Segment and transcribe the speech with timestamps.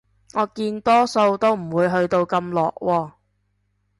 [0.33, 3.11] 我見多數都唔會去到咁落喎